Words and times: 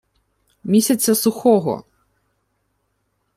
Місяця 0.63 1.15
сухого 1.15 1.83